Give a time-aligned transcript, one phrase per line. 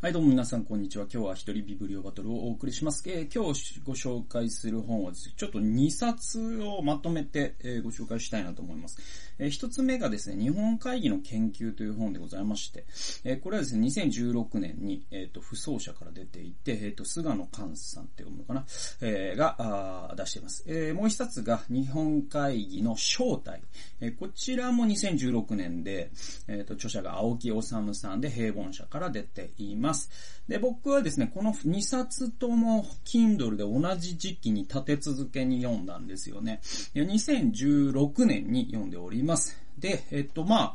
[0.00, 1.06] はい、どうも皆さん、こんにちは。
[1.12, 3.02] 今日は一人ビブリオバトルをお送りします。
[3.10, 8.96] えー、今日ご紹介する本はですね、ちょっと2冊をまとめて、えー、ご紹介したいなと思います。
[9.40, 12.84] えー、1つ目がですね、日本会議の研究という本でございまして、
[13.24, 18.66] えー、これはですね、2016年に、えっ、ー、と、不走者から出ていて、えっ、ー、と、菅野寛さんって読むのかな、
[19.00, 20.62] えー、が、あ出しています。
[20.68, 23.62] えー、もう1つが、日本会議の正体。
[24.00, 26.12] えー、こちらも2016年で、
[26.46, 27.80] えっ、ー、と、著者が青木治さ
[28.14, 29.87] んで平凡社から出ています。
[29.88, 30.10] ます。
[30.48, 36.60] で、僕はですね、この2冊とも Kindle で同じ時期に立て続けに読んだんですよね。
[36.94, 39.60] 2016年に読んでおります。
[39.78, 40.74] で、えっと、ま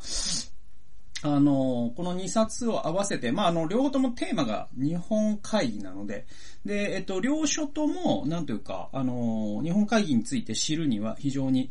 [1.26, 6.26] あの、この2冊を合わせて、まあ、あの、両方ともテーマが日本会議なので、
[6.66, 11.70] で、えっと、両書とも、なんというか、あの、日本会議について知るには非常に、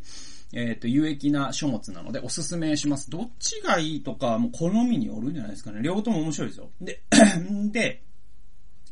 [0.54, 3.10] えっ、ー、と、有益な書物なのでおすすめします。
[3.10, 5.82] どっちがいいとか、もう好みによるんじゃないですかね。
[5.82, 6.70] 両方とも面白いですよ。
[6.80, 7.02] で、
[7.72, 8.02] で、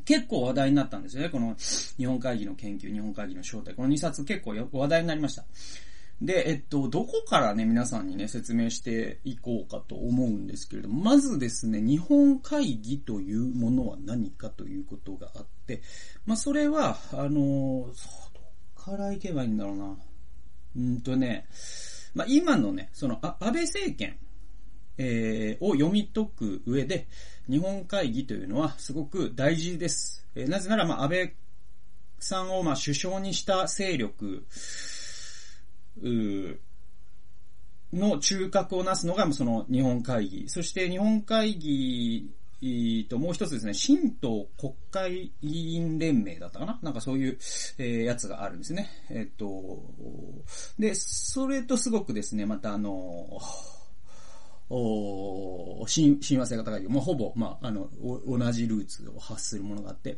[0.05, 1.29] 結構話題になったんですよね。
[1.29, 1.55] この
[1.97, 3.75] 日本会議の研究、日本会議の正体。
[3.75, 5.45] この2冊結構話題になりました。
[6.21, 15.83] で、えっと、どこからね、皆さんにね、説明していこうかと思うんですけれども、まずですね、日本会議というものは何かということがあって、
[16.27, 19.97] まあ、それは、あの、どっから行けばいいんだろうな。
[20.77, 21.47] うんとね、
[22.15, 24.19] まあ、今のね、その、あ安倍政権、
[24.99, 27.07] えー、を読み解く上で、
[27.49, 30.27] 日本会議というのはすごく大事です。
[30.35, 31.35] えー、なぜなら、ま、安倍
[32.19, 34.47] さんを、ま、首相にした勢力、
[37.93, 40.49] の中核をなすのが、その日本会議。
[40.49, 42.31] そして日本会議
[42.65, 46.79] えっと、もう一つですね、新党国会議員連盟だったかな？
[46.81, 47.39] なんかそういう、
[47.79, 48.89] えー、やつがあるんですね。
[49.11, 49.83] えっ、と、
[50.79, 53.41] で、それとすごくですね、またあの、
[54.71, 56.83] お親親和性が高い。
[56.89, 57.91] もうほぼ、まあ、あの、
[58.27, 60.17] 同じルーツを発するものがあって。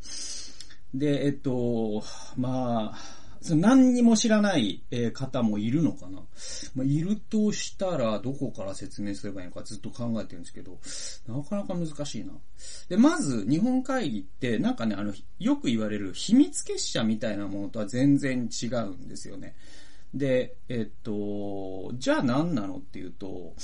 [0.92, 2.04] で、えっと、
[2.36, 6.20] まあ、何にも知らない方もいるのかな、
[6.74, 10.78] まあ、いるとしたら、どこから説明すればいいのかずっと考えてるんですけど、
[11.26, 12.32] なかなか難しいな。
[12.88, 19.54] で、まず、日本会議って、なんかね、あの、よく言われる秘密結社みたいなものとは全然違うんですよね。
[20.14, 23.54] で、えっと、じゃあ何なのっていうと、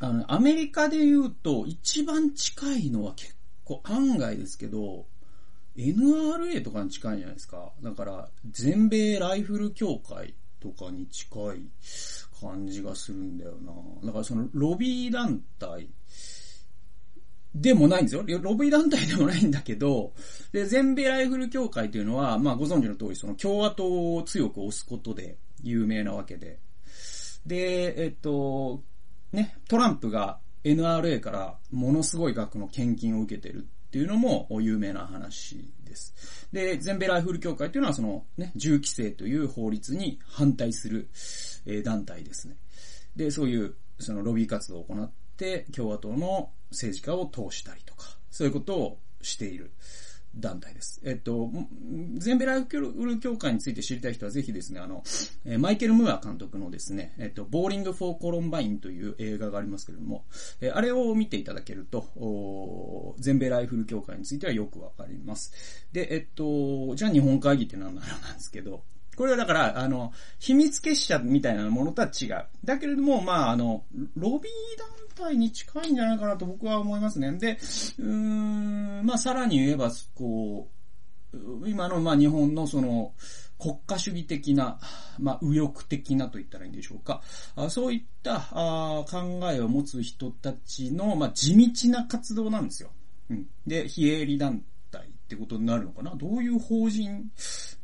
[0.00, 3.34] あの、アメリカで言うと、一番近いのは結
[3.64, 5.06] 構案外ですけど、
[5.76, 7.72] NRA とかに近いんじゃないですか。
[7.82, 11.62] だから、全米ライフル協会とかに近い
[12.40, 13.72] 感じがするんだよな。
[14.06, 15.88] だからそのロビー団体
[17.54, 18.24] でもないんですよ。
[18.40, 20.12] ロビー団体でもないんだけど、
[20.52, 26.58] で、全米ライフル協会というのは、まあご存知の通り、その共和党を強く押すことで有名なわけで。
[27.46, 28.82] で、えっと、
[29.32, 36.14] ね、トランプが NRA からものすごい額の献金を受けてるっていうのも有名な話です。
[36.52, 41.10] で、全米ライフル協会というのはそのね、銃規制という法律に反対する、
[41.82, 42.54] 団体ですね。
[43.16, 49.72] で、そういうそのロビー活動を行って共和党の政治家を通したりとか、そういうことをしている。
[50.34, 51.00] 団体です。
[51.04, 51.50] えっと、
[52.14, 55.02] 全米ライフル協会について知りたい人はぜひですね、あの、
[55.58, 60.24] マイケル・ムーア監督のですね、えっと、ボーリング・フォー・コロンバインという映画がありますけれども、
[60.60, 65.52] えあれを見ていただけると、全米ライフル協会についてはよくわかります。
[65.92, 68.84] で、えっと、じゃあ日本会議って何なのなんですけど、
[69.20, 72.46] これはだから、あの、秘密結社みたいなものとは違う。
[72.64, 73.84] だけれども、まあ、あの、
[74.16, 77.30] ロビー団体に近いんじゃないかなと僕は思いますね。
[77.32, 77.58] で、
[77.98, 80.70] うーん、まあ、さらに言えば、こ
[81.34, 83.12] う、今の、ま、日本のその、
[83.58, 84.78] 国家主義的な、
[85.18, 87.20] まあ、右翼的なと言ったらいいんでしょうか。
[87.56, 92.88] あそういったあ考えを持つ人たちの、まあ、地道な活動なんですよ。
[93.28, 93.46] うん。
[93.66, 94.64] で、非営利団
[95.34, 96.16] ってことになるのかな？
[96.16, 97.30] どういう法人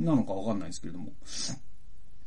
[0.01, 1.13] なのかわかんないですけれども。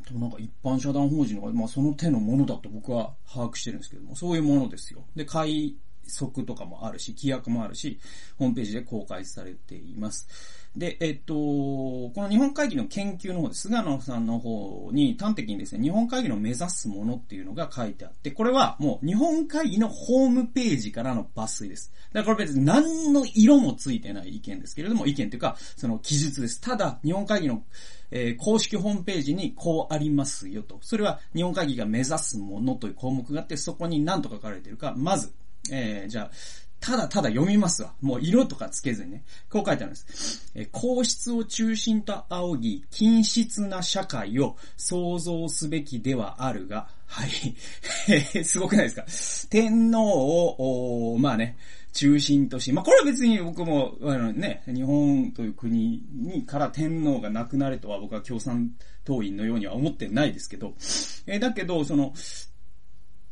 [0.08, 5.04] でもなんか一般社団法人の、まあその手のものだと僕は把握してるんですけども、そういうものですよ。
[5.14, 5.76] で、会
[6.08, 8.00] 則とかもあるし、規約もあるし、
[8.38, 10.28] ホームページで公開されています。
[10.80, 21.92] で、えっと、この日本会議の研究の方で、菅野さんの方に端的にですね、日本会議の目指すものっていうのが書いてあって、これはもう日本会議のホームページからの抜粋です。
[22.14, 26.62] だからこれ別に何の色もついてない意見ですけれども、意見というか、その記述です。
[26.62, 27.62] ただ、日本会議の
[28.12, 30.80] えー、公式ホームページにこうありますよと。
[30.82, 35.32] それは日本会議が目指すものという項目があって、そこに何と書かれているか、まず、
[35.72, 36.32] えー、じゃあ、
[36.80, 37.94] ただただ読みますわ。
[38.02, 39.24] もう色とかつけずにね。
[39.50, 40.52] こう書いてあるんです。
[40.56, 47.56] え皇室を中心と仰ぎ、均質な社会を創造すべきではあるが、はい。
[48.46, 49.50] すごくないですか？
[49.50, 51.58] 天皇を、おまあね、
[51.92, 58.72] 中心とし、まあ、これは別に僕も、あのね、日本という国にから天皇がなくなれとは僕は共産
[59.04, 60.76] 党員のようには思ってないですけど、
[61.28, 62.14] え、だけど、その、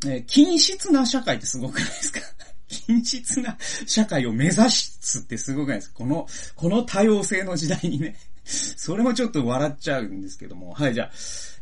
[0.06, 2.20] えー、均質な社会ってすごくないですか？
[2.68, 8.16] 均質な社会を目指すってすごくないですかこの、この多様性の時代にね。
[8.48, 10.74] それもちょっと笑っちゃうんですけども。
[10.74, 11.12] はい、じゃあ。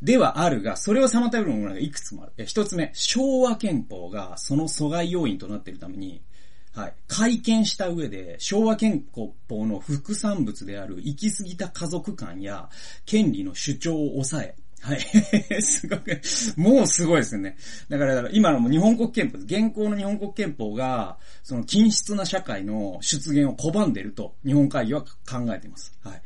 [0.02, 2.46] ではあるが、それを妨げるものがいくつもある。
[2.46, 6.22] 一つ目、昭和憲法がその阻害要因となっているために、
[6.74, 6.94] はい。
[7.08, 9.34] 会見した上で、昭和憲法
[9.66, 12.70] の副産物である行き過ぎた家族観や
[13.06, 14.56] 権利の主張を抑え、
[14.86, 15.00] はい。
[15.64, 16.22] すごく、
[16.58, 17.58] もうすごいですよね。
[17.90, 25.08] だから、今のも日本国憲法現行の日本国憲法が、その均質な社会の出現を拒んでいると、日本会議は考
[25.50, 25.92] えています。
[26.04, 26.22] はい。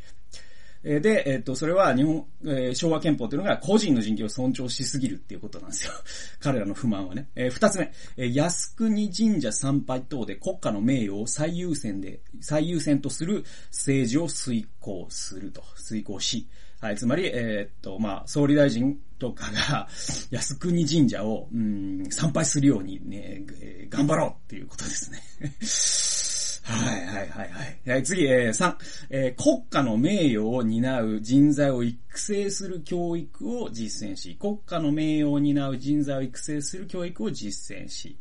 [0.84, 5.94] で、えっ、と、それは日本、えー、昭和憲法というのが個人の人権を尊重しすぎるっていうことなんですよ。
[6.40, 7.30] 彼らの不満はね。
[7.36, 16.48] えー、二つ目、えー、靖国神社参拝等で国家の名誉を最優先で、最優先とする政治を遂行すると、遂行し、
[16.82, 19.88] はい、つまり、えー、っと、まあ、総理大臣とかが、
[20.32, 25.22] 靖国神社を、うん、参拝するようにね、えー、頑張ろうっていうことですね。
[26.70, 27.90] はいはいはいはい。
[27.90, 28.76] はい、次、えー、3、
[29.10, 38.18] えー、国家の名誉を担う人材を育成する教育を実践し、国家の名誉を担う人材を育成する教育を実践し、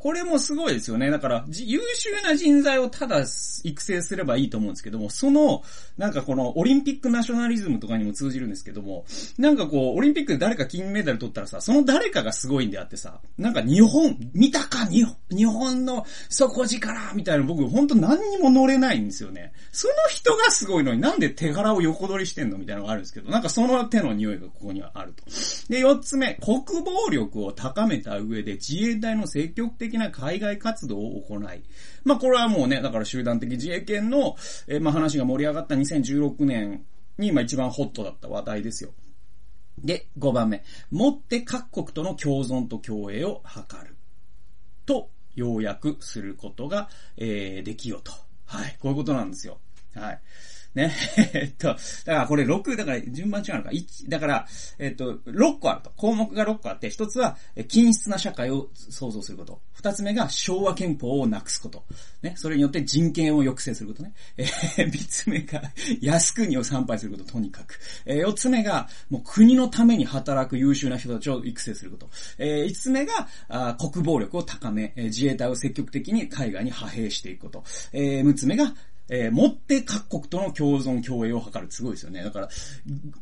[0.00, 1.10] これもすごいですよね。
[1.10, 3.26] だから、優秀な人材をただ
[3.64, 5.62] 育成すればいいと思うんですけども、その、
[5.98, 9.04] なんかこのオリンピックナショナリズムとかにも通じるんですけども、
[9.36, 14.86] なんかこう、オリンピックで誰か金メダル取ったらさ、その誰かがすごいんであってさ、なんか日本、見たか？
[14.86, 19.52] 日本、日本の底力みたいな僕ほんと何にも乗れないんですよね。
[19.70, 25.24] その人がすごいのになんで手柄を横取りしてんのみたいなのがあるんですけど、なんかその手の匂いがここにはあると。
[25.68, 31.62] で、四つ目、国防力を高めた上で自衛隊の積極的的な海外活動を行い、
[32.04, 36.84] まあこれはもうね、だから集団的自衛権の、えー、まあ話が盛り上がった2016年
[37.18, 38.90] に、まあ一番ホットだった話題ですよ。
[39.78, 40.62] で、5番目。
[40.90, 43.96] もって各国との共存と共栄を図る。
[44.86, 48.12] と、要約することが、えー、できよと。
[48.46, 48.76] はい。
[48.80, 49.58] こういうことなんですよ。
[49.94, 50.20] はい。
[50.74, 50.92] ね。
[51.34, 53.70] えっと、だからこれ6、だから順番違うのか。
[53.70, 54.46] 1、だから、
[54.78, 55.90] えっと、6個あると。
[55.96, 57.36] 項目が6個あって、1つは、
[57.68, 59.60] 均質な社会を創造すること。
[59.80, 61.84] 2つ目が、昭和憲法をなくすこと。
[62.22, 62.34] ね。
[62.36, 64.12] それによって人権を抑制することね。
[64.36, 65.62] えー、 3つ目が、
[66.00, 67.78] 靖国を参拝すること、とにかく。
[68.06, 72.10] えー、4つ目が、もう国のために働く優秀な人たちを育成すること。
[72.38, 77.64] えー、5つ目が、あ国防力を高め、自衛隊を積極的に海外に派兵していくこと。
[77.92, 78.74] えー、6つ目が、
[79.12, 82.22] えー、持って各国との共存共栄を図るすごいですよね。
[82.22, 82.48] だから、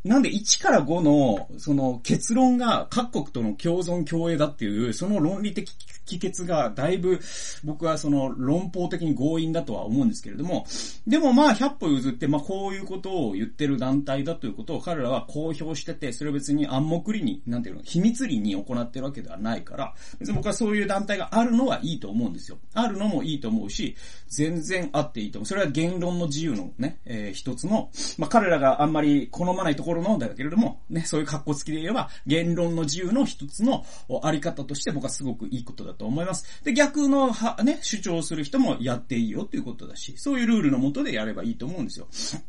[0.05, 5.75] なんで1から5の、その結論が各国との共存共栄だっていう、その論理的
[6.09, 7.21] 帰結がだいぶ
[7.65, 10.67] 僕はその論法的に強引だとは思うんですけれども、
[11.07, 22.59] でもまあ100歩譲って、まあこういうことを言ってる団体だということを彼らは公表してて、それを別に暗黙裏に、なんていうの、秘密裏に行ってるわけではないから、別に僕はそういう団体があるのはいいと思うんですよ。
[22.75, 23.97] あるのもいいと思うし、
[24.29, 25.47] 全然あっていいと思う。
[25.47, 33.85] それは言論の自由のね、えー、一つの、まあ、彼らがあんまり好まないところのだけれども、ね、そういう格好付きで言えば、言論の自由の一つの
[34.23, 36.63] あり方として僕はすごくいいことだとと思います。
[36.65, 42.09] で、逆のは、ね、主張する人もやっていいよっていうことだし、そういうルールのもとでやればいいと思うんですよ。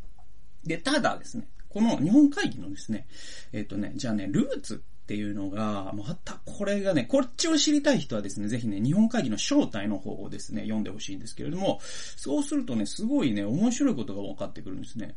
[0.64, 3.08] で、ただですね、この日本会議のですね、
[3.52, 4.78] えっ、ー、とね、じゃあね、ルーツっ
[5.10, 15.16] ていうのが、またこれがね、こっちを知りたい人はですね、ぜひね、日本会議の正体の方をですね、読んでほしいんですけれども、そうするとね、すごいね、面白いことが分かってくるんですね。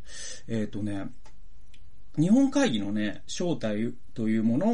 [0.49, 1.09] えっ、ー、とね、
[2.19, 4.67] 日本会議のね、正体というもの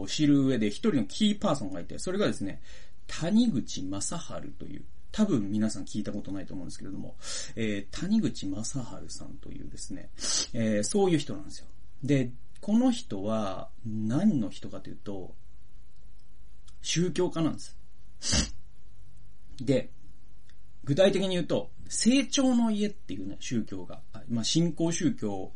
[0.00, 2.60] を知る上で一人のキーパーソンがいて、それがですね、
[3.06, 7.16] 谷口正春という、多分皆さん聞いたことないと思うんですけれども、
[7.56, 10.10] えー、谷口正春さんというですね、
[10.52, 11.66] えー、そういう人なんですよ。
[12.04, 12.30] で、
[12.60, 15.34] この人は何の人かというと、
[16.82, 17.76] 宗教家なんです。
[19.60, 19.90] で、
[20.84, 25.52] 具体的に言うと、成長の家っていうね、宗教が、まあ、信仰宗教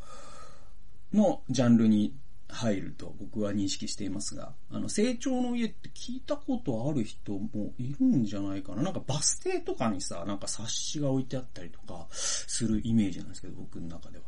[1.12, 2.14] のジャンルに
[2.50, 8.82] 入ると僕は認識していますが、あの、成長の家って聞いたことある人もいるんじゃないかな。
[8.82, 14.24] なんかバス停とかにさ、なんか冊子が置いてあったりとかするイメージなんですけど、僕の中では。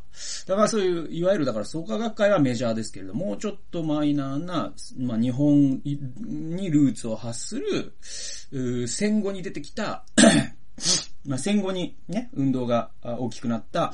[0.47, 10.05] だからそういう、いわゆるだから創価学会はメジャーですけれども、ちょっとマイナーな、まあ日本にルーツを発する、戦後に出てきた
[11.25, 13.91] まあ戦後にね、運動が大きくなった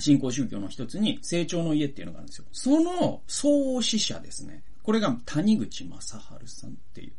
[0.00, 2.44] 新興宗教の一つに、成長の家っていうのがあるんですよ。
[2.52, 4.62] その創始者ですね。
[4.82, 7.12] これが谷口正治さんっていう。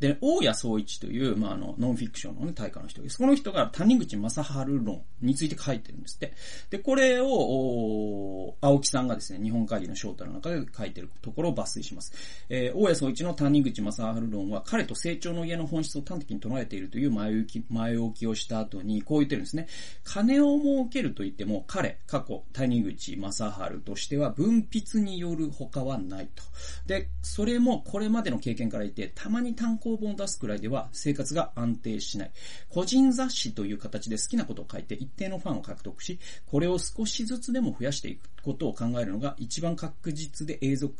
[0.00, 3.18] で、大谷総一という、まあ、あの、ノンフィクションのね、大家の人です。
[3.18, 4.50] この人が谷口正治
[4.84, 6.32] 論について書いてるんですって。
[6.70, 12.12] で、これを、青木さんがですね、日本会議の招待の中で書いてるところを抜粋します。
[12.48, 19.68] えー、大谷総一の谷口正治論は、彼と成長の家の本質を端的に唱えているという前置き、前置きをした後に、こう言ってるんですね。
[20.04, 26.42] 金を儲けると言っても、彼、過去、谷口正治としては、分泌による他はないと。
[26.86, 32.30] で、でそれもこれまでの経験から言って、たまに単行本を出すくらいでは生活が安定しない。
[32.68, 40.94] 個人雑誌という形で好きなことを書いて一定のファンを獲得し、これを少しずつでも増やしていくことを考えるのが一番確実で永続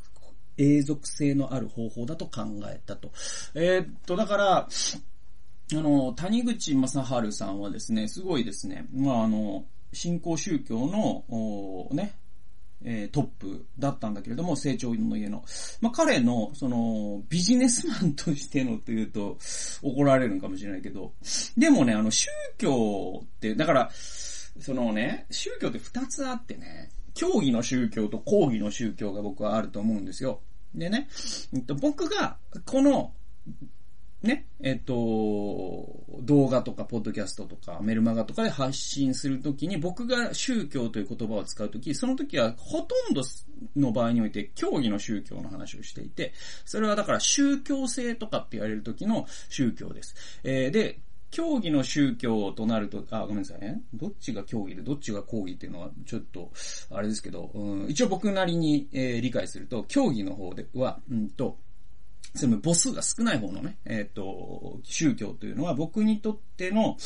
[0.59, 3.11] 永続性のある方法だと考えたと。
[3.55, 12.15] えー、っと、だから、あの、谷口正治さんはですね、すごいですね、まあ、あの、新興宗教の、ね、
[12.85, 15.45] えー、トップだったんだけれども、成長の家の。
[15.81, 19.39] まあ、彼の、その、ビジネスマンとしてのというと、
[19.83, 21.13] 怒られるんかもしれないけど、
[21.57, 30.41] でもね、あの、宗教って、だから、そのね、宗教って二つあってね、教義の宗教と講義の宗教が僕はあると思うんですよ。
[30.75, 31.09] でね、
[31.81, 33.13] 僕が、この、
[34.23, 34.95] ね、えっと、
[36.21, 43.23] 動画とか、ポッドキャストとか、メルマガとかで発信するときに、僕が宗教という言葉を使うとき、その時はほとんど
[43.77, 46.33] の場合において、教義の宗教の話をしていて、
[46.65, 50.15] それはだから宗教性とかって言われる時の宗教です。
[50.45, 51.01] えー、で、
[51.33, 53.83] 教義の宗教となると、あ、ごめんなさいね。
[53.95, 56.53] どっちが教義でどっちが講義っていうのは、ちょっと、
[56.91, 61.57] あれですけど、うん、一応僕なりに、えー、理解すると、教義の方では、うんと、
[62.35, 66.97] その母数が少ない方のね、えっ、ー、と、宗教というのは僕にとっての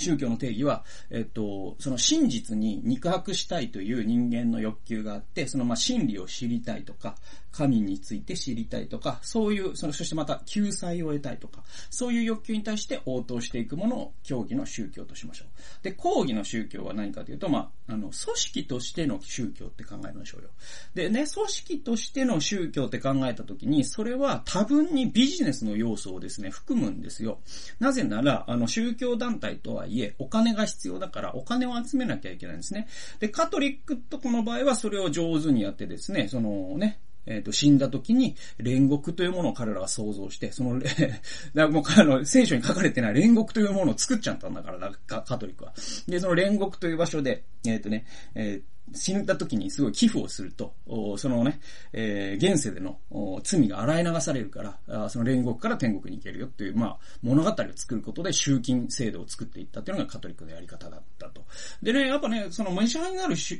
[0.00, 7.16] 宗教の定義は、えっ、と、その真実に肉薄したいという人間の欲求があって、そのまあ真理を知りたいとか、
[7.52, 15.84] 神について知りたいとか、そういう、その、そしてまた救済を得たいとか、そういう欲求に対して応答していくものを教義の宗教としましょう。
[15.84, 20.48] で、講義の宗教は何かというと、まあ、あの、組織としての宗教って考えましょうよ。
[20.94, 27.40] でね、組織としての宗教って考えたときに、それは多分にビジネスの要素をですね、含むんですよ。
[27.80, 32.88] なぜなら、あの、宗教団体とはいえ、お金が必要だから、お金を集めなきゃいけないんですね。
[33.18, 41.20] で、カトリックとこの場合はそれを上手にやってですね、そのね、えっ、と、死んだ時に煉獄というものを彼らは想像して、その、 だか
[41.54, 45.72] らもう、あの、聖書に書かれてない煉獄というものを作っちゃったんだから、カトリックは。
[46.08, 50.74] で、その煉獄という場所で、えっ、とね、えー死んだ時にすごい寄付をすると、
[51.18, 51.60] そのね、
[51.92, 52.98] えー、現世での
[53.42, 61.44] 罪が洗い流されるから、その煉獄から天国に行けるよっていう、まあ、物語を作ることで集金制度を作っていったっていうのがカトリックのやり方だったと。
[61.82, 63.58] でね、やっぱね、そのメジャーになる宗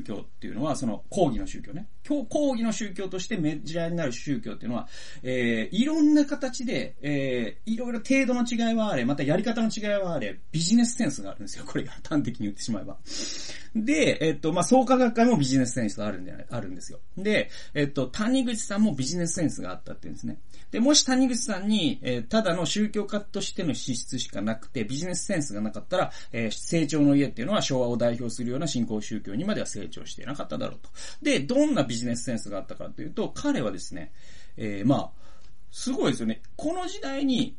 [0.00, 1.88] 教っていうのは、その講義の宗教ね。
[2.06, 4.88] 講義の宗教としてメジャーになる宗教っていうのは、
[5.22, 11.64] えー、いろんな形で、えー、いろいろ程度の違いはあれ、またやり方の違いはあれ、ビジネスセンスがあるんですよ。
[11.66, 12.96] これが端的に言ってしまえば。
[13.84, 17.00] で、えっと、まあ、創価学会もビジネスセンスがあるんで、あるんですよ。
[17.18, 20.38] で、えっと、谷口さんもビジネスセンスがあったって言うんですね。
[20.70, 30.88] で、もし谷口さんに、えー、ただの宗教家としての資質しかなくて、ビジネスセンスがなかったら、えー、成長の家っていうのは昭和を代表するような新興宗教にまでは成長していなかっただろうと。
[31.22, 34.12] で、どんなビジネスセンスがあったかというと、彼はですね、
[34.56, 35.10] えー、まあ、
[35.70, 36.40] すごいですよね。
[36.56, 37.56] この時代に、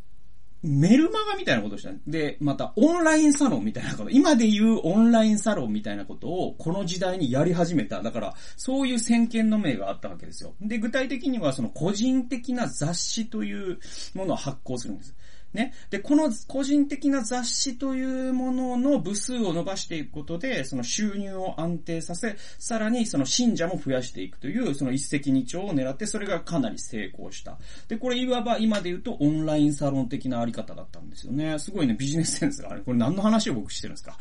[0.64, 1.92] メルマガみたいなことをした。
[2.08, 8.02] で、またオンラインサロンみたいなこと、今で言うオンラインサロンみたいなことをこの時代にやり始めた。
[8.02, 10.56] だから、そういう先見の明があったわけですよ。
[10.62, 13.80] で、具体的にはその個人的な雑誌という
[14.14, 15.16] ものを発行するんです。
[15.58, 15.74] ね。
[15.90, 27.58] で、この個人的な雑誌というものの部数を伸ばしていくことで、その収入を安定させ、さらにその信者も増やしていくという、その一石二鳥を狙って、それがかなり成功した。
[27.88, 31.58] で、これいわば今で言うとオンラインサロン的なあり方だったんですよね。
[31.60, 32.84] すごいね、ビジネスセンスがある。
[32.84, 34.18] これ何の話を僕してるんですか？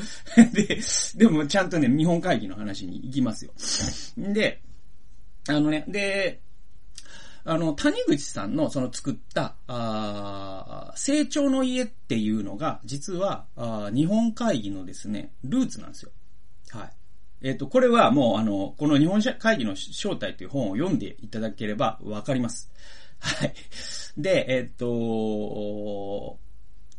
[1.19, 3.53] で、でもちゃんとね、見本会議の話に行きますよ。
[4.33, 4.63] で、
[5.49, 6.41] あのね、で、
[7.49, 16.11] あの、谷口さんのその作った、あ成長の家っていうのが、実は、あ日本会議のですね、ルーツなんですよ。
[16.71, 16.93] はい。
[17.43, 22.69] えっ、ー、と、これはもう、あの、この日本会議の正体という本を読んでいただければわかります。
[23.21, 23.55] はい。
[24.19, 26.39] で、えっ、ー、と、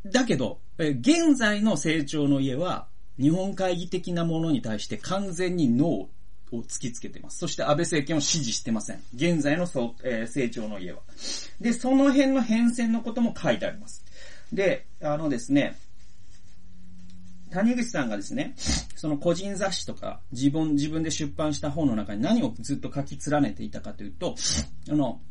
[0.05, 2.87] だけど、現在の成長の家は、
[3.19, 6.05] 日本会議的なものに対して完全にノー
[6.51, 7.39] を突きつけてます。
[7.39, 9.01] そして安倍政権を支持してません。
[9.15, 10.99] 現在のそ、えー、成長の家は。
[11.59, 14.03] で、その辺の変遷のことも書いてあります。
[14.51, 15.77] で、あのですね、
[17.51, 18.53] 谷口さんがですね、
[18.95, 24.35] その個人雑誌とか自分、自分で出版した本の中に何をずっと書き連ねていたかというと、
[24.89, 25.21] あの、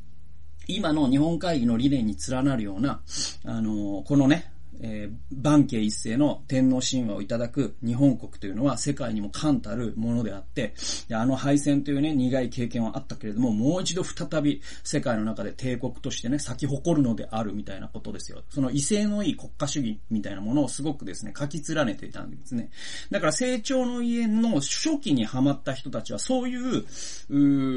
[0.66, 3.00] 今の日本会議の理念に連なるような、
[3.44, 10.75] あのこのね、えー、万慶一世の天皇神話をいただく日本国というのは世界にも冠たるものであって、
[11.12, 18.42] あの敗戦というね、苦い経験はあったけれども、もう一度再び世界の中で帝国としてね、咲き誇るのであるみたいなことですよ。
[18.50, 22.71] その威勢のいい国家主義みたいなものをすごくですね、書き連ねていたんですね。
[23.11, 26.85] だから成長の家の初期にハマった人たちは、そういう、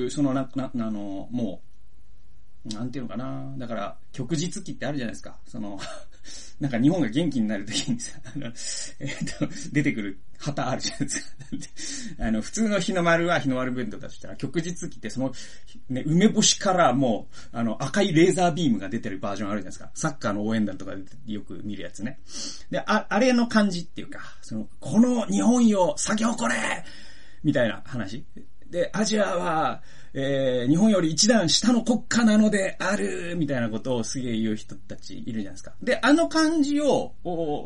[0.06, 1.69] うそのな、な、あの、もう、
[2.66, 3.54] なんていうのかな。
[3.58, 5.38] だから、旭日記ってあるじゃないですか。
[5.48, 5.80] その
[6.60, 12.26] なんか日本が元気になるときにさ、あの、えっ、ー、と、出てくる旗あるじゃないですか。
[12.26, 15.34] あの、普通の日の丸は日の丸弁当だとしたら、旭日記ってその、
[15.90, 19.92] ね、梅干しからもう、あの、赤いレーザービームが出てるバージョンあるじゃないですか。
[19.94, 22.20] サッカーの応援団とかでよく見るやつね。
[22.70, 26.60] で、あ、あれの感じっていうか、その、この日本よ、咲き誇れ
[27.44, 28.26] みたいな話。
[28.70, 29.82] で、アジアは、
[30.14, 35.74] えー、日本より一段下の国家なのである、みたいなことをすげえ言う人たちいるじゃないですか。
[35.82, 37.14] で、あの感じを、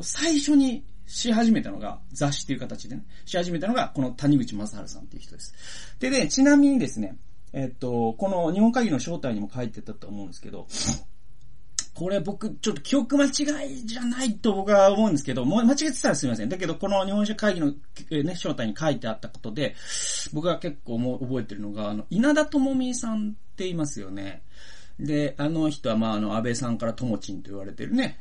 [0.01, 5.53] 最初にし始めたのが、雑誌という形でね、し始めたのが、この谷口正治さんっていう人です。
[6.00, 7.15] で、ね、ちなみにですね、
[7.53, 10.67] えっと、この日本会議の正体にも書いてたと思うんですけど、
[11.93, 16.50] これ僕、ちょっと記憶間違いじゃないと僕は思うんですけど、もう間違ってたらすみません。
[16.50, 17.73] だけど、この日本社会議の、
[18.09, 19.75] えね、正体に書いてあったことで、
[20.33, 24.41] 僕が結構もう覚えてるのが、あの、稲田智美さんって言いますよね。
[25.00, 28.19] で、あの人は、まあ、あの、安倍さんからともちんと言われてるね。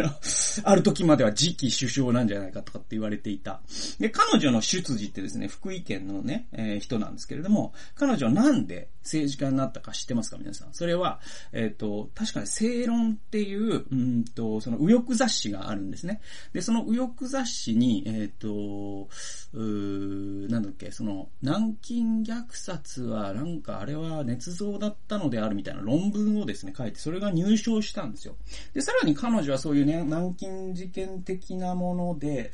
[0.64, 3.60] ある時までは次期首相なんじゃないかとかって言われていた。
[3.98, 10.72] で、彼女の出自ってですね、福井県のね、えー、人なんですけれども、彼女はなんで政治家になったか知ってますか皆さん？
[10.72, 11.20] それは、
[11.52, 16.20] えっ、ー、と、確かに正論っていう、うんと、その右翼雑誌があるんですね。
[16.52, 19.08] で、その右翼雑誌に、えっ、ー、と、
[19.52, 28.36] うなんだっけ、その、南京虐殺は、なんかあれは捏造だったのであるみたいな論論文をですね、書いて、それが入賞したんですよ。
[28.72, 32.50] で、さらに彼女はそういうね、南京事件的なもので、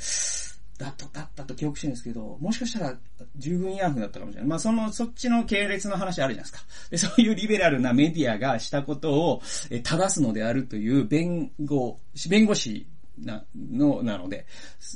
[0.78, 2.98] だった、だったと記憶してるんですけど、もしかしたら
[3.36, 4.48] 十分イヤフだったかもしれない。
[4.48, 6.66] まあ、その、そっちの系列の話あるじゃないですか。
[6.90, 12.86] で、そういうリベラルなメディアがしたことを、え、正すのであるという弁護、弁護士
[13.18, 14.46] な、の、なので、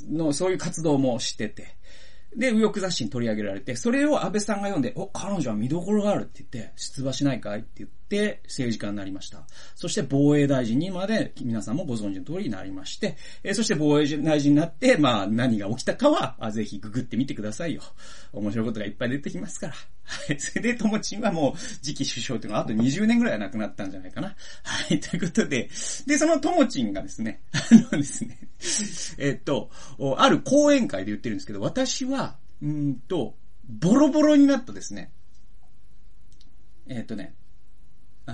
[0.09, 1.75] の、そういう活動もしてて、
[2.35, 9.45] で、右翼雑誌に取り上げられて、それを安倍さんが読んで、お、彼女は見どころがあるって言って、出馬しないかいって言ってて、政治家になりました。
[9.75, 17.81] そして防衛大臣にまで皆さんもご存知の通りになりまして、えそして防衛大臣になって、まあ何が起きたかは、あぜひググってみてくださいよ。
[18.33, 19.73] 面白いことがいっぱい出てきますから。
[20.03, 20.39] はい。
[20.39, 24.35] それで、ともちんはもう次期首相っていうのはあと20年ぐらいは亡くなったんじゃないかな。
[24.63, 24.99] はい。
[24.99, 25.69] ということで、
[26.07, 27.59] で、そのともちんがですね、あ
[27.93, 28.39] のですね、
[29.19, 29.69] えっと、
[30.17, 33.35] ある講演会で言ってるんですけど、私は、うんと、
[33.69, 35.11] ボロボロになったですね、
[36.87, 37.35] えっとね、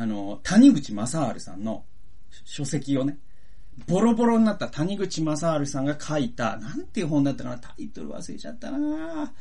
[0.02, 1.86] あの、谷口正治さんの
[2.44, 3.18] 書籍をね、
[3.88, 9.34] ボロボロになった谷口正治さんが書いた、なんていう本だったかなタイトル忘れちゃったな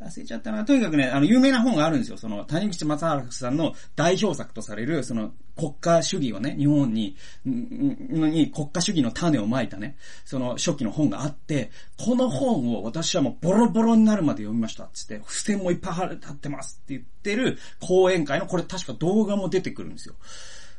[0.00, 2.16] 忘れちゃったなとにかくね、あの、有名な本があるんですよ。
[2.16, 14.88] その、谷口正治さんの代表作とされる、その、国家主義をね、日本に、に国家主義の種をまいたね、その初期の本があって、この本を私はもうボロボロになるまで読みました。
[14.94, 20.14] つって、付箋もいっぱい貼ってますって言ってる講演会の、これ確か動画も出てくるんですよ。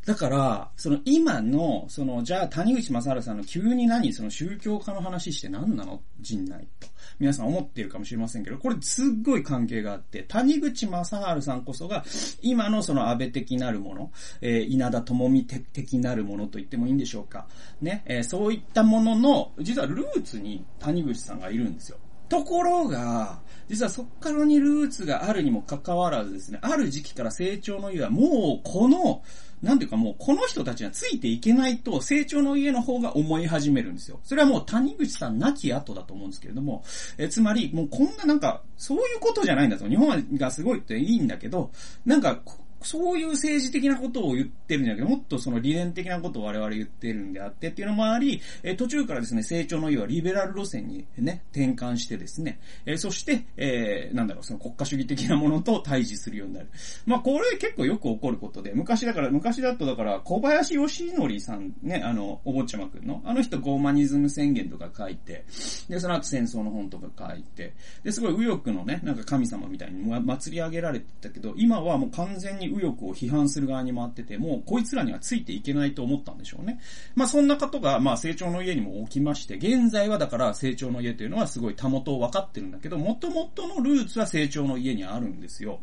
[0.05, 6.01] だから、その今の、その、じゃあ谷口正治さんの急に何その宗教家の話して何なの？
[6.19, 6.87] 陣内と。
[7.19, 12.03] 皆さん思ってるかもしれませんけど、これすっごい関係があって、谷口正治さんこそが、
[12.41, 14.11] 今のその安倍的なるもの、
[14.41, 17.47] えー、稲田智美的なるものと言ってもいいんでしょうか。
[17.81, 21.97] ね、えー、そういったものの、実はルーツに谷口さんがいるんですよ。
[22.27, 23.39] ところが、
[23.69, 29.21] 実はそっからにルーツがあるにもかかわらずですね、ある時期から成長の湯はもうこの
[29.63, 34.19] なんていうかもう、この人たちがついていけないと、成長の家の方が思い始めるんですよ。
[34.23, 36.84] それはもう谷口さん亡き後だと思うんですけれども、
[37.17, 39.88] えつまり、もうこんななんか、そういうことじゃないんだと。
[39.88, 41.71] 日本がすごいっていいんだけど、
[42.06, 42.41] なんか、
[42.83, 56.69] そういう政治的なことを言ってるんじゃなくて、もっとその理念的なことを我々言ってるんであってっていうのもあり、え途中からですね、成長の意はリベラル路線にね、転換してですね、えそして、えー、なんだろう、その国家主義的なものと対峙するようになる。
[57.05, 65.45] まあ、これ結構よく起こることで、昔だから、昔だとだから、小林義則さんね、あの、お坊ちゃまくんの、あの人ゴーマニズム宣言とか書いて、
[65.89, 76.79] で、その後戦争の本とか書いて、で、すごい右翼のね、なんか神様みたいに祭り上げられてたけど、今はもう完全に右翼を批判する側に回ってて、もうこいつらにはついていけないと思ったんでしょうね。
[77.15, 85.79] まあそんなことが、まあ成長の家にも起きまして、現在はだから成長の家というのはすごいたもとを分かってるんだけど、元々のルーツは成長の家にあるんですよ。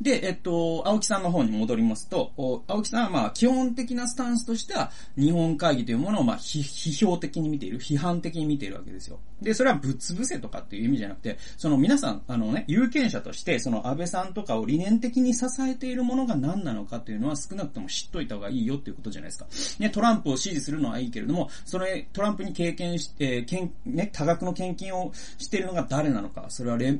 [0.00, 2.32] で、えっと、青木さんの方に戻りますと、
[2.66, 9.18] 青木さんはまあ、基本的なスタンスとしては、日本会議というものをまあ、批評的に見ている、批判的に見ているわけですよ。
[9.40, 19.46] で、それはぶっ潰せとかっていう意味じゃなくて、その皆さん、あのね、有権者として、その安倍さんとかを理念的に支えているものが何なのかというのは少なくとも知っといた方がいいよっていうことじゃないですか。
[19.82, 26.96] ね、トランプを支持するのはいいけれども、それ、トランプに経験し、えー、けん、ね、多額の献金をしているのが誰なのか、それはね、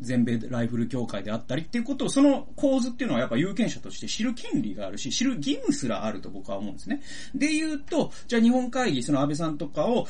[0.00, 7.02] 全米ライフル協会であったりっていうことを、その構図っていうのはやっぱ有権者として知る権利があるし、知る義務すらあると僕は思うんですね。
[7.34, 10.06] で言うと、じゃあ日本会議、その安倍さんとかを、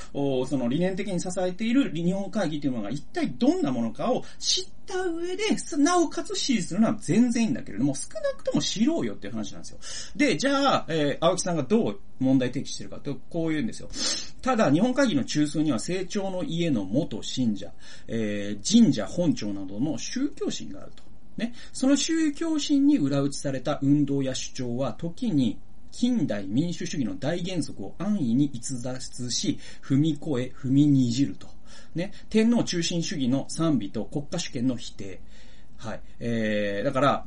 [0.47, 5.45] その理念的に支えている日本会議というものが一体どんなものかを知った上で、
[5.79, 9.79] なおかつ支持するのは全然いいんだけれども、少なくとも知ろうよっていう話なんですよ。
[10.17, 13.89] で、じゃあ、えー、青木さんがどう問題提起してるかと、こう言うんですよ。
[14.43, 17.73] ただ、日本会議の中枢には成長の家の元信者、
[18.07, 21.08] えー、神社本庁などの宗教心があると。
[21.39, 21.55] ね。
[21.73, 25.59] その宗教心に裏打ちされた運動や主張は、時に
[25.91, 31.49] 近代民主主義の大原則を安易に逸脱し、踏み越え、踏みにじると。
[31.95, 32.13] ね。
[32.29, 35.21] 天皇中心主義の賛美と国家主権の否定。
[35.77, 36.01] はい。
[36.21, 37.25] えー、だから、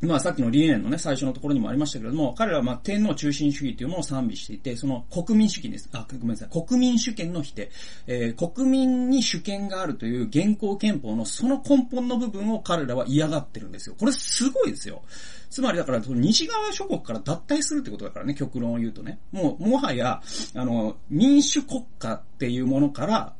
[0.00, 5.88] まあさっきの理念のね、最初のところにもありましたけれども、彼らはまあ天皇中心主義というものを賛美していて、その国民主義です。
[5.92, 6.48] あ、ごめんなさい。
[6.66, 7.70] 国民主権の否定。
[8.06, 13.96] えー、国民に主権があるという現行憲法のその根本の部分を彼らは嫌がってるんですよ。
[13.98, 15.02] これすごいですよ。
[15.50, 19.18] つまりだから、西側諸国から脱退するってことだからね、極論を言うとね。
[19.32, 20.22] もう、もはや、
[20.54, 23.34] あの、民主国家っていうものから、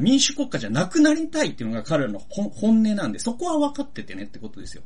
[0.00, 4.82] 民主国家じゃなくなりたいっていうのが彼らの本音なんで、そこは分かっててねってことですよ。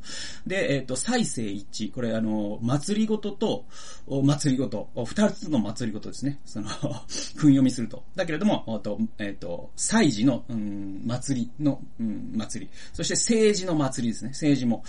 [0.47, 1.93] で、えっ、ー、と、再生一致。
[1.93, 3.65] これあの、祭りごとと、
[4.07, 6.39] 祭りごと、二つの祭りごとですね。
[6.45, 6.69] その
[7.37, 8.05] 訓読みすると。
[8.15, 12.71] だけれども、とえっ、ー、と、祭事の、うん、祭りの、うん、祭り。
[12.93, 14.31] そして政治の祭りですね。
[14.31, 14.85] 政治も。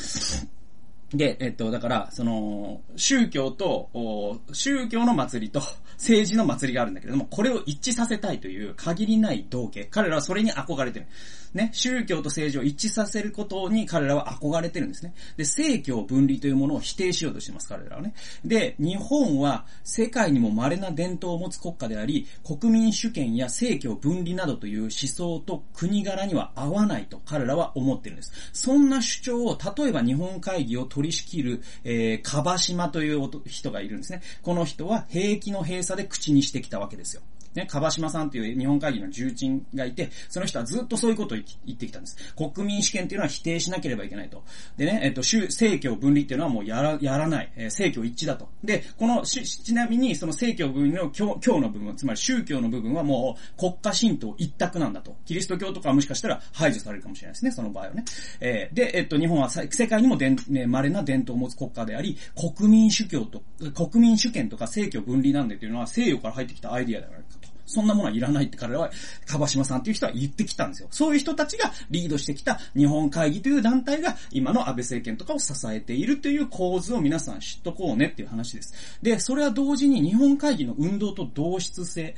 [1.13, 5.61] で、えっと、だから、その、宗教と、宗教の祭りと
[6.01, 9.85] 政治の祭りがあるんだけれども、これを一致させたいという限りない道家。
[9.85, 11.05] 彼らはそれに憧れてる。
[11.53, 15.13] ね、宗教と政治を一致させることに彼らは憧れてるんですね。
[15.37, 18.13] で、政教分離というものを否定しようとしてます、彼らはね。
[18.43, 28.31] で、日本は世界にも稀な伝統を持つ国家であり、国民主権や政教分離などという思想と国柄には合わないと彼らは思ってるんです。
[28.53, 34.21] そんな主張を、例えば日本会議を取り仕切る、えー、カバシマという人がいるんですね。
[34.41, 37.21] この人は兵役の閉鎖で口にしてきたわけですよ。
[37.55, 42.33] ね、かばさんという日本会議の重鎮がいて、その人はずっとそういうことを言ってきたんです。
[42.35, 44.43] 国民主権っていうのは否定しなければいけないと。
[44.77, 47.51] でね、えっと、政教分離っていうのはもうやら、やらない。
[47.55, 48.49] えー、政教一致だと。
[48.63, 55.15] で、この、ちなみにその政教分離の今日、の部分、つまり宗教の部分はもう国家神道一択なんだと。
[55.25, 58.05] キリスト教とかはもしかしたら排除されるかもしれないですね、その場合はね。
[58.39, 67.40] えー、で、えっと、日本は世界にもでん、ね、稀な伝統を持つ国家であり、国民主教と、国民主権とか政教分離なんでっていうのは西洋から入ってきたアイディアではないか。
[67.71, 68.91] そんなものはいらないって彼らは、
[69.25, 70.87] かばしまさんっていう人は言ってきたんですよ。
[70.91, 78.73] そういう人たちがリードしてきた日本会議という団体が今の安倍政権とかを支えているという構図を皆さん知っとこうねっていう話です。
[79.01, 82.15] で、それは同時に日本会議の運動と同質性、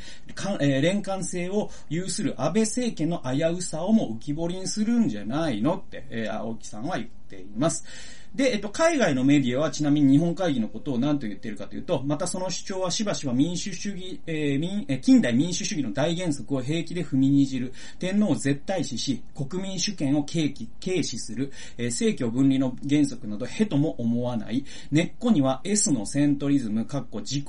[0.59, 7.83] えー、連関性を有する安倍政権の危うさをも浮き彫りにするんじゃないのって、えー、青木さんは言ってています。
[8.35, 27.45] で、えっと、海外のメディアはちなみに日本会議のことを何と言っているかというと、またその主張はしばしば民主主義、えー、民、え近代民主主義の大原則を平気で踏みにじる、天皇を絶対視し、国民主権を軽視、軽視する、えー、政教分離の原則などへとも思わない、根っこには S のセントリズム、かっこ自己、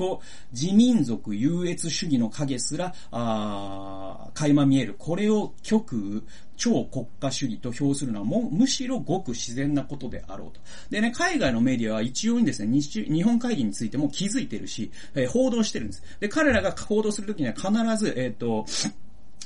[0.52, 4.96] 自民族優越主義の影すら、あ垣間見える。
[4.98, 6.22] これを極右、
[6.56, 10.60] 超国家主義と評するのはもむしろごく自然なことであろうと。
[10.90, 16.02] でね、海外のメディアは一応にですね、日本会議についても気づいてるし、えー、報道してるんです。
[16.20, 18.66] で、彼らが報道するときには必ず、えっ、ー、と、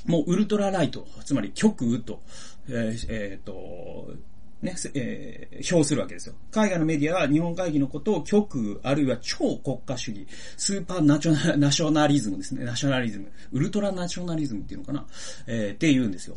[0.05, 2.21] もうウルトラライト、つまり極右と、
[2.67, 4.13] えーえー、と、
[4.61, 6.35] ね、えー、評するわけですよ。
[6.51, 12.65] 海外のメディアは日本会議のことを極右、あるいは超国家主義、スーパーナチョナナショナリズムですね。
[12.65, 13.31] ナショナリズム。
[13.53, 15.05] ウルトラナショナリズムっていうのかな？
[15.47, 16.35] えー、って言うんですよ。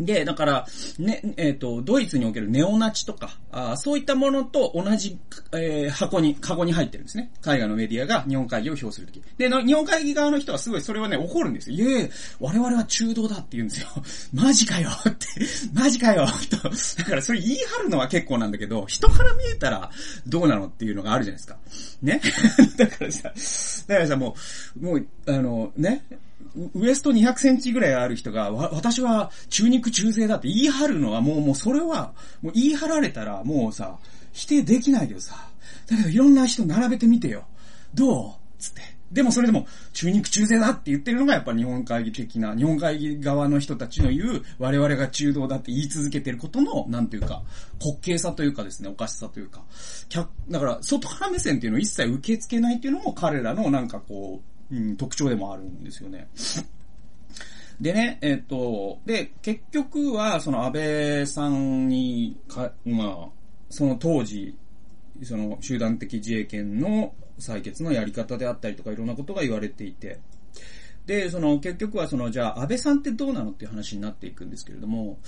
[0.00, 0.66] で、だから、
[0.98, 5.18] ね、えっ、ー、と、ドイツにおけるネオナチとか、あそういったものと同じ、
[5.52, 7.30] えー、箱に、カゴに入ってるんですね。
[7.40, 9.22] 海外のメディアが日本会議を表するとき。
[9.38, 11.76] で、日本会議側の人はすごいそれはね、怒るんですよ。
[11.76, 13.88] いえ、我々は中道だって言うんですよ。
[14.34, 15.26] マジかよって、
[15.72, 16.56] マジかよと。
[16.56, 19.90] だからそれ言い張るのは結構なんだけど、人から見えたら
[20.26, 21.56] どうなのっていうのがあるじゃないですか。
[22.02, 22.20] ね
[22.76, 23.32] だからさ、
[23.86, 24.34] だからさ、も
[24.80, 26.04] う、もう、あの、ね、
[26.74, 33.98] ウエスト200センチぐらいある人が、わ、私は中肉中背だって言い張るのはもう、もうそれは、もう言い張られたらもうさ、
[34.32, 35.48] 否定できないけどさ。
[35.88, 37.44] だけどいろんな人並べてみてよ。
[37.94, 38.32] どう？
[38.58, 38.82] つって。
[39.12, 47.42] でもそれでも、中肉中背だって言ってるのがやっぱ日本会議的な、日本会議側の人たちの言う、我々が中道だって言い続けてることの、なんていうか、
[47.80, 49.62] 滑稽さというかですね、おかしさというか、
[50.50, 56.28] だから、外から目線っていうのを一切受け付けないっていうのも彼らのなんかこう、うん、特徴でもあるんですよね。
[57.80, 63.28] でね、えっ、と、で、結局は、その安倍さんに、か、まあ、
[63.68, 64.56] その当時、
[65.22, 70.20] その集団的自衛権の採決のやり方であったりとかいろんなことが言われていて、
[71.06, 75.18] で、その結局はその、じゃあ安倍さんってどうなのっていう話になっていくんですけれども、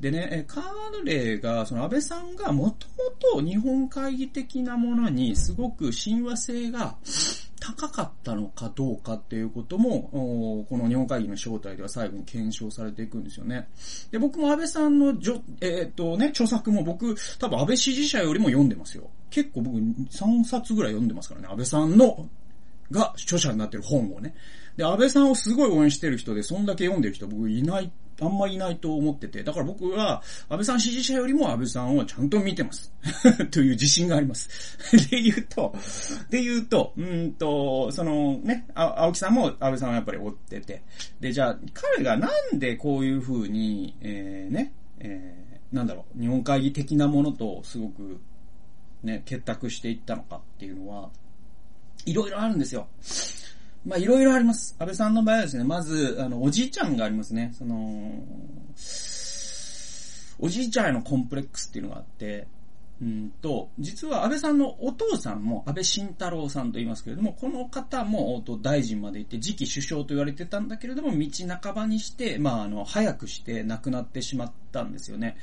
[0.00, 0.64] でね、カー
[1.02, 6.96] ヌレーが、その安倍さんがもともと日本会議的なものにすごく親和性が
[7.64, 13.68] 高かったのかどうかっていうことも、この日本会議の正体では最後に検証されていくんですよね。
[14.10, 19.08] で、僕も安倍さんのじょ、えー、っとね、著作も僕、多分安倍支持者よりも読んでますよ。
[19.30, 21.48] 結構僕3冊ぐらい読んでますからね。
[21.48, 22.28] 安倍さんの、
[22.90, 24.34] が著者になってる本をね。
[24.76, 32.92] で、安倍さんをすごい応援してる人で、そんだけ読んでる人僕いないあんまりいないと思ってて、だから僕は、安倍さん支持者よりも安倍さんをちゃんと見てます。
[33.50, 34.78] という自信があります。
[35.10, 35.74] で言うと、
[36.30, 40.82] で言うと、うんと、そのね、青木さんも安倍さんはやっぱり追ってて、
[41.20, 48.20] で、じゃあ、彼がなんでこういう風に、えー、ね、えー、なんだろう、日本会議的なものとすごく、
[49.02, 51.10] ね、結託していったのかっていうのは、
[52.06, 52.86] いろいろあるんですよ。
[53.84, 54.74] まあ、いろいろあります。
[54.78, 57.52] 安倍さんの場合はですね、まず、あの、おじいちゃんがありますね。
[57.58, 58.24] その、
[60.38, 62.46] おじいちゃんへのコンプレックスっていうのがあって、
[63.02, 71.28] うんと、実は安倍さんのお父さんも安倍晋太郎さんと言いますけれども、この方も大臣まで行って次期首相と言われてたんだけれども、道
[71.60, 75.36] 半ばにして、まあ、あの、早くして亡くなってしまったんですよね。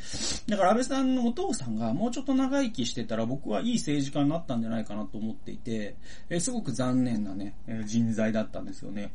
[0.48, 5.96] だから安倍さんのお父さんがもうちょっと長生きしてたら僕はいい政治家になったんじゃないかなと思っていて、
[6.30, 9.12] えすごく残念なね、人材だったんですよね。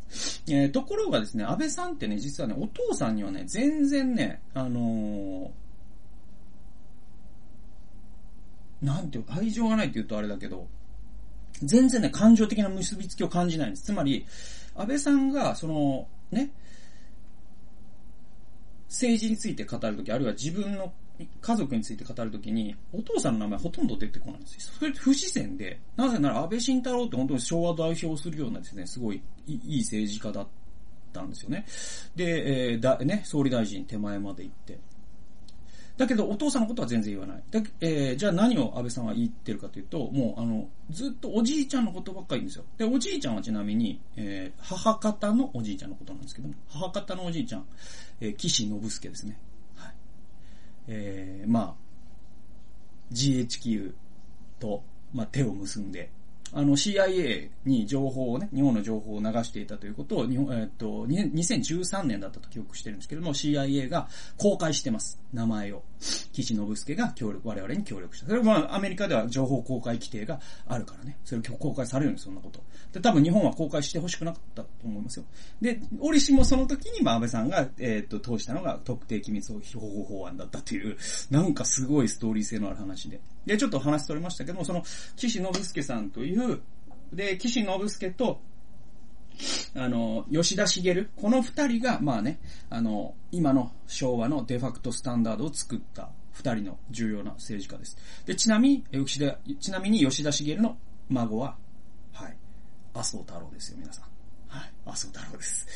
[0.49, 5.51] えー、ところがですね、安倍さんってね、実はね、お父さんにはね、全然ね、あのー
[8.83, 10.69] なんていうか愛情がないって言うとあれだけど、
[11.63, 13.85] 全然ね、感情的な結びつきを感じないんです。
[13.85, 14.27] つまり、
[14.75, 16.51] 安倍さんが、その、ね、
[18.89, 20.93] 政治について語るとき、あるいは自分の
[21.41, 24.61] 家族について語るときに、お父さんの名前ほとんど出てこないんですよ。
[24.79, 30.49] それ不自然で、なぜなら安倍晋太郎って本当に昭和代表するようなですね、すごいいい政治家だっ
[31.13, 31.65] たんですよね。
[32.15, 34.79] で、えー、だ、ね、総理大臣手前まで行って。
[35.97, 37.43] だけど、お父さんのことは全然言わない。
[37.51, 42.65] だえー、じゃあ何を安倍さんは言ってるかというと、もう、あの、ずっとおじいちゃんのことばっかり言うんですよ。
[42.77, 47.67] で、おじいちゃんはちなみに、えー、母方のおじいちゃんのことなんですけども、母方のおじいちゃん、
[48.21, 49.39] えー、岸信介ですね。
[49.75, 49.95] はい。
[50.89, 51.75] えー、まあ、
[53.13, 53.95] GHQ
[54.59, 54.83] と、
[55.15, 56.11] まあ、手を結んで、
[56.53, 65.21] あの CIA に情報をね、日本の情報を流していたということを、日本、えっと、2013年だったと記憶してるんですけれども、CIA が公開してます。
[65.33, 65.83] 名前を。
[66.33, 68.27] 岸信介が協力、我々に協力した。
[68.27, 71.19] それはまあアメリカでは情報公開規定があるからね。
[71.25, 72.61] それを公開されるんです、そんなこと。
[72.93, 75.25] で、多分日本は公開してほしくなかったと思いますよ。
[75.61, 80.97] で、折しもその時に、まあ、安倍さんが、えっ、と、通したのが特定機密保護法案だったという、
[81.31, 83.21] なんかすごいストーリー性のある話で。
[83.45, 84.83] で、ちょっと話取れましたけども、その、
[85.17, 86.61] 岸信介さんという、
[87.13, 88.41] で、岸信介と、
[89.75, 97.97] あの、吉田茂、この二人が、まあね、あの、今の昭和のデファクトスタンダードを作った二人の重要な政治家です。
[98.25, 100.77] で、ちなみに、吉田、ちなみに吉田茂の
[101.09, 101.57] 孫は、
[102.13, 102.37] はい、
[102.95, 104.05] 麻生太郎ですよ、皆さん。
[104.49, 105.67] はい、麻生太郎です。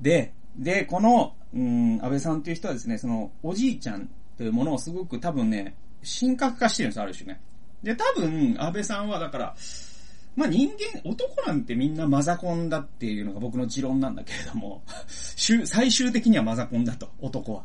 [0.00, 5.76] で、で、この、うん、安倍さんという人はですね、その、おじいちゃんというものをすごく多分ね、
[6.20, 7.40] 神格化してるんです、ある種ね。
[7.82, 9.54] で、多分、安倍さんは、だから、
[10.34, 14.82] まあ、人間、男なんてみんなマザコンだっていうのが僕の持論なんだけれども、
[15.64, 17.64] 最終的にはマザコンだと、男は。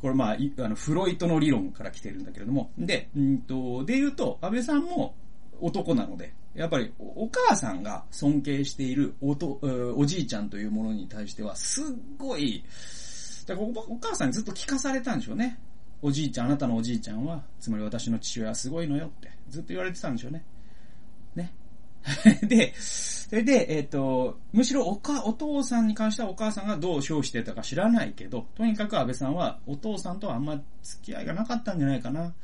[0.00, 2.70] これまあ、あの、フロイトの理論から来てるんだけれども。
[2.76, 5.14] で、うんと、で言うと、安倍さんも
[5.60, 9.58] 男なので、やっぱりお母さんが尊敬しているおと、
[9.96, 11.84] おじいちゃんというものに対しては、すっ
[12.18, 12.64] ごい、
[13.46, 15.58] だからお母さんにずっと聞かされたんでしょうね。
[16.02, 20.44] おじいちゃん、あなたのおじいちゃんは、つまり私の父親はすごいのよって、ずっと言われてたんでしょうね。
[22.42, 32.34] で、それで、えっ、ー、と、むしろおか、お父さんに関してはお母さんがどう称してたか知らないけど、とにかく安倍さんはお父さんとはあんま付き合いがなかったんじゃないかな、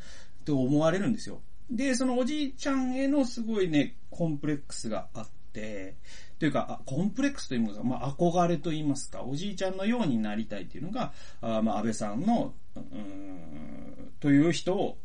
[0.44, 1.40] と思われるんですよ。
[1.70, 5.96] で、そのおじいちゃんへのすごいね、コンプレックスがあって、
[6.38, 14.96] というか、コンプレックスというのが、まあ、憧れと言いますか、おじいちゃんのようになりたいというのが、あまあ、安倍さんの、うん、という人を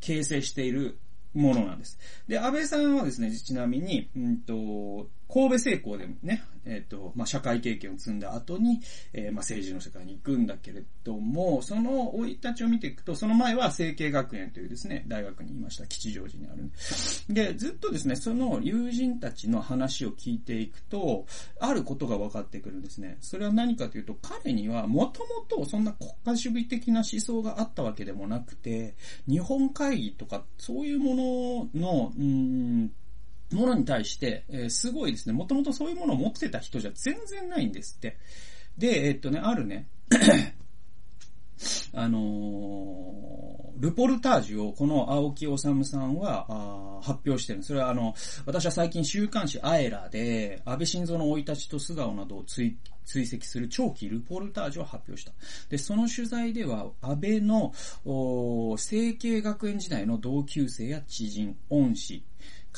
[0.00, 0.98] 形成している
[1.38, 1.98] ものなんです。
[2.26, 8.80] で、安倍さんはですね、ちなみに、うんと、神戸製鋼でね、えっ、ー、と、まあ、社会経験を積んだ後に、
[9.12, 15.86] えー、まあ、政治の世界に行くんだけれども、その生い立ちを見ていくと、その前は成形学園というですね、大学にいました。
[15.86, 16.70] 吉祥寺にある
[17.28, 17.54] で。
[17.54, 21.26] ずっとですね、その友人たちの話を聞いていくと、
[21.60, 23.18] あることが分かってくるんですね。
[23.20, 28.94] それは何かというと、彼にはもともとそんな国家主義的な思想があったわけでもなくて、
[29.28, 32.90] 日本会議とか、そういうものの、うん
[33.52, 38.16] ものに対して、えー、すごいですね、もともとそういうものを持ってた人じゃ全然ないんですって。
[38.76, 39.88] で、えー、っとね、あるね、
[41.92, 52.76] あのー、ルポルタージュをこの青木治さんは発表してるそれはあの、私は最近週刊誌アエラで、安倍晋三の生い立ちと素顔などを追
[53.08, 55.32] 追跡する長期ルポルタージュを発表した。
[55.70, 57.72] で、その取材では、安倍の、
[58.76, 62.22] 成形学園時代の同級生や知人、恩師、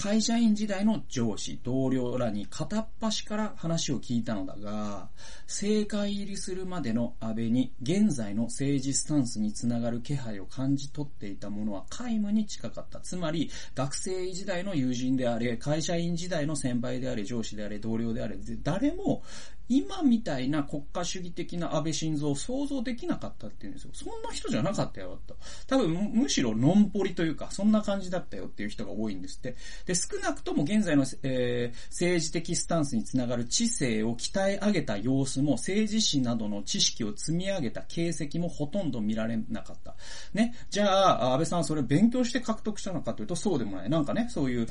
[0.02, 5.10] 会社員時代の上司、同僚らに片っ端から話を聞いたのだが、
[5.46, 13.00] 政界入りするまでの安倍に現在の政治スタンスにつながる気配を感じ取っていたものは皆無に近かった。
[13.00, 19.22] つまり、学生時代の友人であれ、会社員時代の先輩であれ、上司であれ、同僚であれ、誰も
[19.70, 23.90] 今みたいな国家主義的な安倍晋三を想像できなかったっていうんですよ。
[23.94, 25.36] そんな人じゃなかったよ、と。
[25.68, 29.54] 多分、むしろのんぽりというか、そんな感じだったよっていう人が多いんですって。
[29.86, 39.94] で、少なくとも現在の、えー、政治的スタンスにつながる知性を鍛え上げた様子も、政治史などの知識を積み上げた形跡もほとんど見られなかった。
[40.34, 40.52] ね。
[40.70, 43.88] じゃあ、安倍さんはそれを勉強して獲得したのかというと、そうでもない。
[43.88, 44.66] なんかね、そういう、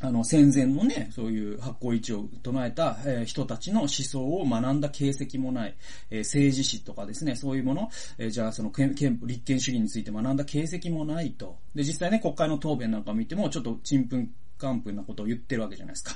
[0.00, 5.74] あの、戦前のね、そういう発行位置を唱えた、えー、人たちの思想を学んだ形跡もない、
[6.10, 11.58] えー、政治史とかですね、そういうもの、えー、じゃあその憲法立憲主義について学んだ形跡もないと。
[11.74, 16.12] で、実際ね、国会の答弁なんか見ても、ちょっとちんぷんかんぷんなことを言ってるわけじゃないですか。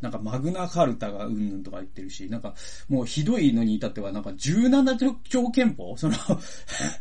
[0.00, 2.54] なんかマグナカルタがうんぬんとか言ってるし、なんか
[2.88, 5.96] もうひどいのに至ってはなんか17条憲法？
[5.98, 6.14] その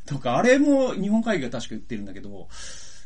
[0.05, 2.47] とか、あれも日本会議が確か言ってるんだけど、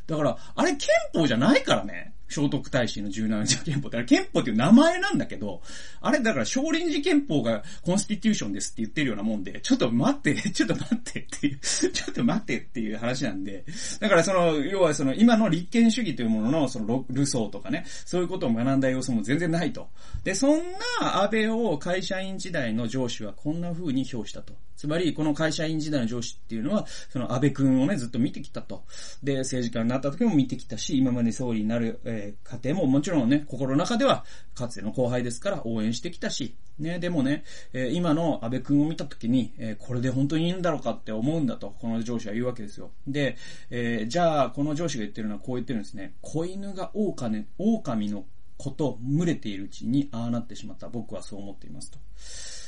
[0.08, 2.14] だから、あれ憲法じゃないからね。
[2.28, 3.90] 聖徳太子の17条憲法。
[3.90, 5.62] だから憲法っていう名前なんだけど、
[6.02, 13.66] あれだから少林寺憲法がコンスティテューションですって言ってるようなもんで、ちょっと待って、ちょっと待ってっていう、ちょっと待ってっていう話なんで、
[14.00, 19.90] だからその、要はその今の立憲主義というもののそのルソーとかね、そういうことを学んだ様子も全然ないと。
[20.24, 20.60] で、そん
[21.00, 24.54] な安倍を会社員時代の上司はこんな風に評したと。
[24.84, 28.84] つまり、この会社員時代の上司っていうのは、その安倍くんをね、ずっと見てきたと。
[29.24, 42.92] で、政治家になった時も見てきたし、今まで総理になる、えー、家庭ももちろんね、心の中では、かつての後輩ですから応援してきたし、ね、でもね、えー、今の安倍くんを見たときに、えー、これで本当にいいんだろうかって思うんだと、この上司は言うわけですよ。
[43.08, 43.38] で、
[43.70, 46.14] えー、じゃあ、この上司が言ってるのはこう言ってるんですね。
[46.22, 48.26] 子犬が狼、狼の
[48.58, 50.90] 子と群れているうちに、ああなってしまった。
[50.90, 52.00] 僕はそう思っていますと。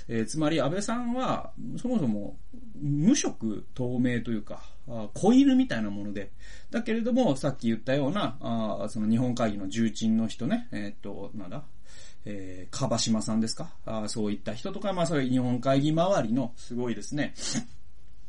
[0.07, 2.37] えー、つまり安倍さんは、そもそも
[2.79, 4.63] 無色透明というか、
[5.13, 6.31] 子犬みたいなもので、
[6.69, 11.63] だけれども、さっき言ったような、あその日本会議の重鎮の人ね、えー、っと、なんだ、
[12.25, 13.71] えー、かばしまさんですか？
[13.85, 17.33] あそういった人とか、まあそういう日本会議周りの、すごいですね、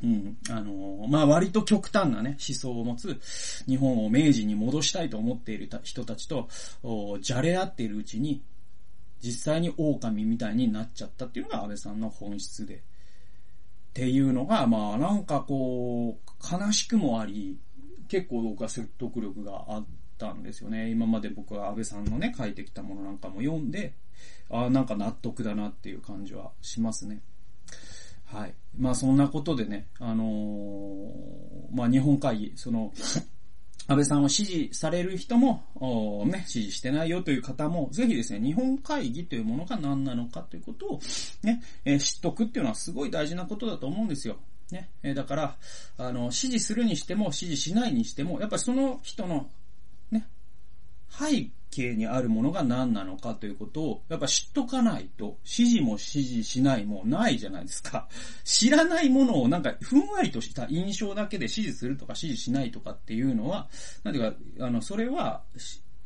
[0.06, 0.38] うん。
[0.48, 3.20] あの、まあ、割と極端なね、思想を持つ、
[3.66, 6.48] 日本を明治に戻したいと思っている人たちと、
[7.20, 8.40] じゃれ合っているうちに、
[9.20, 12.76] 実際に狼みたいになっちゃったっていうのが安倍さんの本質で。
[12.76, 12.78] っ
[13.94, 17.58] ていうのが、まあなんかこう、悲しくもあり、
[18.08, 19.86] 結構僕は説得力があっ
[20.18, 20.90] たんですよね。
[20.90, 23.94] 今まで僕は安倍さんのね、書いてきたものなんかも読んで、
[24.50, 27.22] ああ、なんか納得だなっていう感じはしますね。
[28.26, 28.54] はい。
[28.76, 32.92] まあそんなことでね、あのー、まあ日本会議、その、
[33.88, 35.62] 安倍さんを支持される人も、
[36.26, 41.00] ね、支持してないよという方も、ぜひですね、日本会議というものが何なのかということを、
[41.44, 44.38] ね、えー、知っとくっていうのはすごい大事なことだと思うんですよ。
[44.72, 45.56] ね、えー、だから、
[45.98, 49.48] あの、支持するにしても、支持しないにしても、やっぱりその人の、
[51.18, 58.08] 背景にあるものが何なのかということを、やっぱ知っとかないと、指示も指示しないもないじゃないですか。
[58.44, 63.68] 知らないものをなんか、ふんわりとした印象だけで指示するとか指示しないとかっていうのは、
[64.04, 65.42] なんていうか、あの、それは、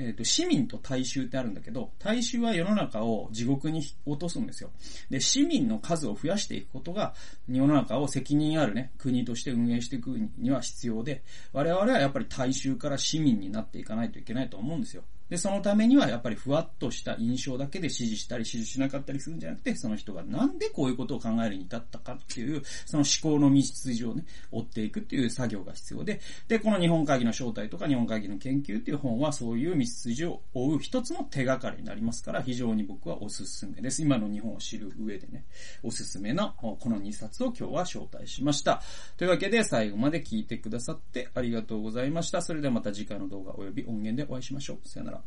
[0.00, 4.70] えっ、ー、と、市民と大衆ってあるんだけど、大衆は世の中を地獄に落とすんですよ。
[5.10, 7.14] で、市民の数を増やしていくことが、
[7.48, 11.22] 世の中を責任あるね、国として運営していくには必要で、
[11.52, 15.04] 我々はやっぱり大衆から市民になっていかないといけないと思うんですよ。
[15.30, 34.02] で、そのためにはやっぱりふわっとした印象だけで指示したり指示しなかったりするんじゃなくて、その人がなんでこういうことを考えるに至ったかっていう、その思考の道筋をね、追っていくっていう作業が必要で、で、この日本会議の正体とか日本会議の研究っていう本はそういう道筋を追う一つの手がかりになりますから、非常に僕はおすすめです。
[34.02, 35.44] 今の日本を知る上でね、
[35.82, 38.82] おすすめのこの2冊を今日は紹介しました。
[39.16, 42.42] というわけで最後まで聞いてくださってありがとうございました。
[42.42, 44.88] それではまた次回の動画及び音源でお会いしましょう。
[44.88, 45.19] さよなら。